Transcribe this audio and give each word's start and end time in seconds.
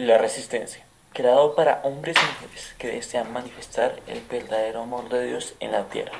La 0.00 0.16
resistencia, 0.16 0.82
creado 1.12 1.54
para 1.54 1.82
hombres 1.84 2.16
y 2.16 2.42
mujeres 2.42 2.74
que 2.78 2.88
desean 2.88 3.34
manifestar 3.34 4.00
el 4.06 4.22
verdadero 4.22 4.80
amor 4.80 5.10
de 5.10 5.26
Dios 5.26 5.52
en 5.60 5.72
la 5.72 5.90
tierra, 5.90 6.18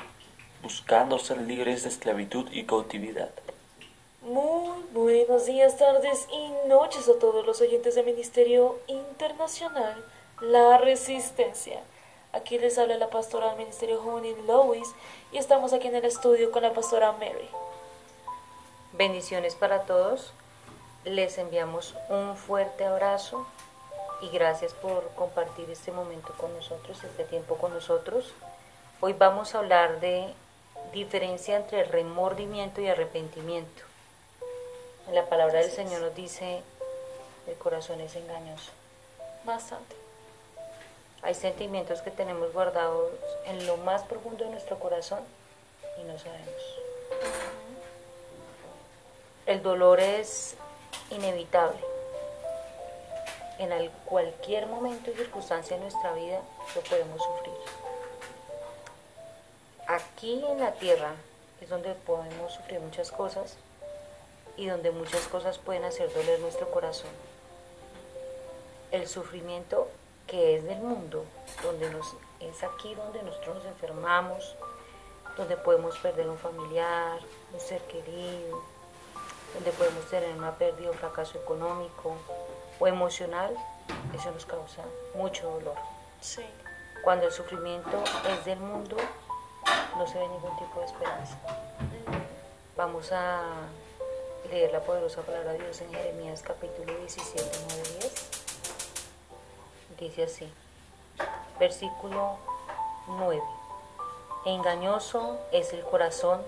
buscando 0.61 1.17
ser 1.17 1.37
libres 1.37 1.81
de 1.81 1.89
esclavitud 1.89 2.47
y 2.51 2.65
cautividad. 2.65 3.31
Muy 4.21 4.83
buenos 4.93 5.47
días, 5.47 5.79
tardes 5.79 6.27
y 6.31 6.67
noches 6.67 7.09
a 7.09 7.17
todos 7.17 7.43
los 7.43 7.59
oyentes 7.59 7.95
del 7.95 8.05
Ministerio 8.05 8.77
Internacional 8.85 10.05
La 10.41 10.77
Resistencia. 10.77 11.79
Aquí 12.33 12.59
les 12.59 12.77
habla 12.77 12.97
la 12.97 13.09
pastora 13.09 13.47
del 13.47 13.57
Ministerio 13.57 13.99
Juvenil 13.99 14.35
Lois 14.45 14.89
y 15.31 15.39
estamos 15.39 15.73
aquí 15.73 15.87
en 15.87 15.95
el 15.95 16.05
estudio 16.05 16.51
con 16.51 16.61
la 16.61 16.73
pastora 16.73 17.13
Mary. 17.13 17.49
Bendiciones 18.93 19.55
para 19.55 19.85
todos. 19.85 20.33
Les 21.03 21.39
enviamos 21.39 21.95
un 22.09 22.37
fuerte 22.37 22.85
abrazo 22.85 23.47
y 24.21 24.29
gracias 24.29 24.73
por 24.73 25.07
compartir 25.15 25.69
este 25.69 25.91
momento 25.91 26.33
con 26.37 26.53
nosotros, 26.53 27.03
este 27.03 27.23
tiempo 27.23 27.55
con 27.57 27.73
nosotros. 27.73 28.33
Hoy 28.99 29.13
vamos 29.13 29.55
a 29.55 29.59
hablar 29.59 29.99
de 29.99 30.33
diferencia 30.93 31.57
entre 31.57 31.83
remordimiento 31.83 32.81
y 32.81 32.87
arrepentimiento. 32.87 33.83
La 35.11 35.25
palabra 35.25 35.59
del 35.59 35.71
Señor 35.71 36.01
nos 36.01 36.15
dice, 36.15 36.61
el 37.47 37.55
corazón 37.55 37.99
es 38.01 38.15
engañoso. 38.15 38.71
Bastante. 39.43 39.95
Hay 41.23 41.33
sentimientos 41.33 42.01
que 42.01 42.11
tenemos 42.11 42.53
guardados 42.53 43.11
en 43.45 43.65
lo 43.65 43.77
más 43.77 44.03
profundo 44.03 44.43
de 44.43 44.51
nuestro 44.51 44.77
corazón 44.79 45.19
y 45.99 46.03
no 46.03 46.17
sabemos. 46.19 46.79
El 49.47 49.63
dolor 49.63 49.99
es 49.99 50.55
inevitable. 51.09 51.79
En 53.61 53.91
cualquier 54.05 54.65
momento 54.65 55.11
y 55.11 55.13
circunstancia 55.13 55.77
de 55.77 55.83
nuestra 55.83 56.13
vida 56.13 56.41
lo 56.73 56.81
podemos 56.81 57.21
sufrir. 57.21 57.53
Aquí 59.87 60.43
en 60.43 60.59
la 60.59 60.71
tierra 60.73 61.11
es 61.61 61.69
donde 61.69 61.93
podemos 61.93 62.53
sufrir 62.53 62.79
muchas 62.79 63.11
cosas 63.11 63.57
y 64.57 64.65
donde 64.65 64.89
muchas 64.89 65.27
cosas 65.27 65.59
pueden 65.59 65.83
hacer 65.83 66.11
doler 66.11 66.39
nuestro 66.39 66.71
corazón. 66.71 67.11
El 68.89 69.07
sufrimiento 69.07 69.89
que 70.25 70.57
es 70.57 70.63
del 70.63 70.79
mundo, 70.79 71.23
donde 71.61 71.87
nos, 71.91 72.15
es 72.39 72.63
aquí 72.63 72.95
donde 72.95 73.21
nosotros 73.21 73.57
nos 73.57 73.65
enfermamos, 73.65 74.55
donde 75.37 75.55
podemos 75.55 75.99
perder 75.99 76.27
un 76.27 76.39
familiar, 76.39 77.19
un 77.53 77.59
ser 77.59 77.83
querido, 77.83 78.63
donde 79.53 79.71
podemos 79.73 80.03
tener 80.09 80.35
una 80.35 80.57
pérdida 80.57 80.89
o 80.89 80.93
fracaso 80.93 81.37
económico 81.37 82.15
o 82.81 82.87
emocional, 82.87 83.55
eso 84.15 84.31
nos 84.31 84.45
causa 84.47 84.81
mucho 85.13 85.47
dolor. 85.51 85.75
Sí. 86.19 86.43
Cuando 87.03 87.27
el 87.27 87.31
sufrimiento 87.31 88.03
es 88.27 88.43
del 88.45 88.59
mundo, 88.59 88.97
no 89.95 90.07
se 90.07 90.17
ve 90.17 90.27
ningún 90.27 90.57
tipo 90.57 90.79
de 90.79 90.87
esperanza. 90.87 91.37
Vamos 92.75 93.11
a 93.11 93.43
leer 94.49 94.71
la 94.71 94.79
poderosa 94.81 95.21
palabra 95.21 95.53
de 95.53 95.59
Dios 95.59 95.79
en 95.81 95.93
Jeremías 95.93 96.41
capítulo 96.41 96.97
17, 96.97 97.43
9 97.67 97.83
10. 97.99 98.29
Dice 99.99 100.23
así, 100.23 100.51
versículo 101.59 102.37
9. 103.07 103.43
Engañoso 104.45 105.37
es 105.51 105.71
el 105.73 105.83
corazón 105.83 106.41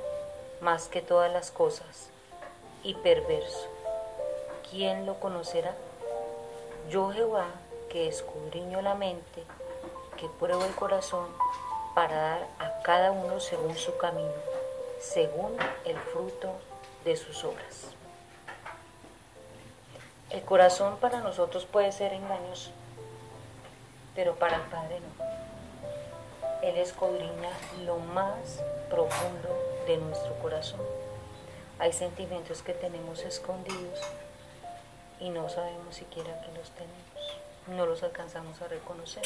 más 0.61 0.87
que 0.87 1.03
todas 1.03 1.31
las 1.31 1.51
cosas 1.51 2.09
y 2.81 2.95
perverso. 2.95 3.67
¿Quién 4.71 5.05
lo 5.05 5.19
conocerá? 5.19 5.75
Yo 6.89 7.11
Jehová, 7.11 7.47
que 7.89 8.07
escudriño 8.07 8.81
la 8.81 8.93
mente, 8.95 9.43
que 10.17 10.27
pruebo 10.27 10.65
el 10.65 10.75
corazón, 10.75 11.27
para 11.95 12.15
dar 12.15 12.47
a 12.59 12.81
cada 12.81 13.11
uno 13.11 13.39
según 13.39 13.75
su 13.77 13.95
camino, 13.97 14.31
según 14.99 15.55
el 15.85 15.97
fruto 15.97 16.51
de 17.05 17.15
sus 17.15 17.43
obras. 17.43 17.87
El 20.29 20.41
corazón 20.41 20.97
para 20.97 21.19
nosotros 21.19 21.65
puede 21.65 21.91
ser 21.91 22.13
engañoso, 22.13 22.71
pero 24.15 24.35
para 24.35 24.55
el 24.55 24.63
Padre 24.63 24.99
no. 24.99 25.23
Él 26.63 26.77
escudriña 26.77 27.49
lo 27.85 27.97
más 27.97 28.61
profundo 28.89 29.49
de 29.85 29.97
nuestro 29.97 30.33
corazón. 30.39 30.81
Hay 31.77 31.93
sentimientos 31.93 32.63
que 32.63 32.73
tenemos 32.73 33.19
escondidos 33.23 33.99
y 35.23 35.29
no 35.29 35.47
sabemos 35.47 35.95
siquiera 35.95 36.41
que 36.41 36.51
los 36.51 36.69
tenemos. 36.71 37.39
No 37.67 37.85
los 37.85 38.03
alcanzamos 38.03 38.61
a 38.61 38.67
reconocer. 38.67 39.23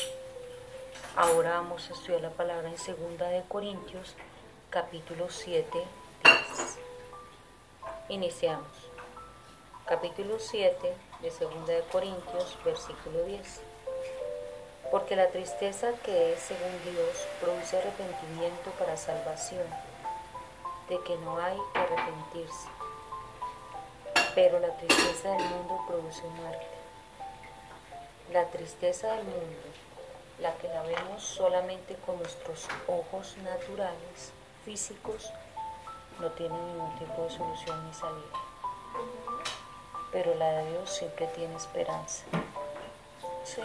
Ahora 1.15 1.55
vamos 1.55 1.89
a 1.89 1.93
estudiar 1.93 2.21
la 2.21 2.29
palabra 2.29 2.69
en 2.69 2.77
segunda 2.77 3.27
de 3.29 3.41
Corintios, 3.47 4.13
capítulo 4.69 5.27
7, 5.27 5.67
10. 6.23 6.79
Iniciamos. 8.09 8.67
Capítulo 9.87 10.37
7 10.37 10.93
de 11.23 11.31
segunda 11.31 11.73
de 11.73 11.81
Corintios, 11.91 12.55
versículo 12.63 13.23
10. 13.23 13.61
Porque 14.91 15.15
la 15.15 15.29
tristeza 15.29 15.93
que 16.05 16.33
es 16.33 16.39
según 16.41 16.79
Dios 16.83 17.25
produce 17.41 17.75
arrepentimiento 17.75 18.69
para 18.77 18.97
salvación 18.97 19.65
de 20.89 20.99
que 21.01 21.17
no 21.17 21.39
hay 21.39 21.57
que 21.73 21.79
arrepentirse. 21.79 22.76
Pero 24.37 24.59
la 24.59 24.69
tristeza 24.77 25.31
del 25.31 25.49
mundo 25.49 25.83
produce 25.87 26.21
muerte. 26.27 26.67
La 28.31 28.45
tristeza 28.51 29.13
del 29.13 29.23
mundo, 29.23 29.67
la 30.37 30.53
que 30.57 30.67
la 30.67 30.83
vemos 30.83 31.23
solamente 31.23 31.95
con 32.05 32.19
nuestros 32.19 32.67
ojos 32.87 33.35
naturales, 33.37 34.31
físicos, 34.63 35.33
no 36.19 36.29
tiene 36.33 36.55
ningún 36.55 36.95
tipo 36.99 37.23
de 37.23 37.31
solución 37.31 37.87
ni 37.87 37.93
salida. 37.95 38.37
Pero 40.11 40.35
la 40.35 40.51
de 40.51 40.69
Dios 40.69 40.87
siempre 40.91 41.25
tiene 41.29 41.55
esperanza. 41.55 42.23
Sí. 43.43 43.63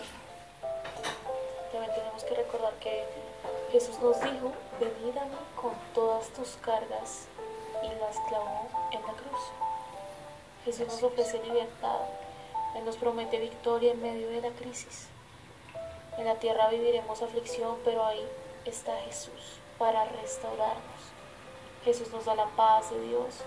También 1.70 1.94
tenemos 1.94 2.24
que 2.24 2.34
recordar 2.34 2.72
que 2.80 3.04
Jesús 3.72 3.98
nos 3.98 4.18
dijo, 4.22 4.54
venid 4.80 5.18
a 5.18 5.24
mí 5.26 5.36
con 5.54 5.74
todas 5.92 6.28
tus 6.28 6.56
cargas 6.62 7.26
y 7.82 7.88
las 8.00 8.16
clavó 8.26 8.68
en 8.90 9.02
la 9.02 9.12
cruz. 9.12 9.71
Jesús 10.64 10.86
nos 10.86 11.02
ofrece 11.02 11.42
libertad, 11.42 11.98
Él 12.76 12.84
nos 12.84 12.96
promete 12.96 13.40
victoria 13.40 13.90
en 13.90 14.00
medio 14.00 14.28
de 14.28 14.40
la 14.40 14.50
crisis. 14.50 15.08
En 16.18 16.24
la 16.24 16.36
tierra 16.36 16.68
viviremos 16.68 17.20
aflicción, 17.20 17.78
pero 17.84 18.04
ahí 18.04 18.24
está 18.64 18.94
Jesús 18.98 19.58
para 19.76 20.04
restaurarnos. 20.04 21.02
Jesús 21.84 22.12
nos 22.12 22.26
da 22.26 22.36
la 22.36 22.46
paz 22.54 22.90
de 22.90 23.00
Dios 23.00 23.40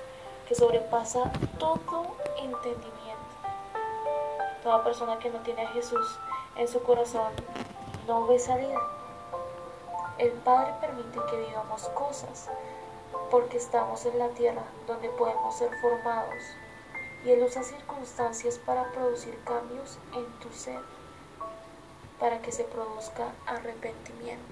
que 0.46 0.56
sobrepasa 0.56 1.32
todo 1.58 2.18
entendimiento. 2.38 3.36
Toda 4.62 4.84
persona 4.84 5.18
que 5.18 5.30
no 5.30 5.40
tiene 5.40 5.62
a 5.62 5.70
Jesús 5.70 6.20
en 6.58 6.68
su 6.68 6.84
corazón 6.84 7.32
no 8.08 8.28
ve 8.28 8.40
salida. 8.40 8.80
El 10.18 10.32
Padre 10.32 10.74
permite 10.82 11.20
que 11.30 11.38
vivamos 11.48 11.88
cosas 11.90 12.50
porque 13.32 13.56
estamos 13.56 14.06
en 14.06 14.20
la 14.20 14.28
tierra 14.30 14.64
donde 14.86 15.10
podemos 15.12 15.56
ser 15.56 15.70
formados 15.82 16.44
y 17.26 17.32
Él 17.32 17.44
usa 17.44 17.64
circunstancias 17.64 18.60
para 18.60 18.92
producir 18.92 19.36
cambios 19.44 19.98
en 20.14 20.26
tu 20.40 20.56
ser, 20.56 20.80
para 22.20 22.42
que 22.42 22.52
se 22.52 22.64
produzca 22.64 23.34
arrepentimiento. 23.48 24.46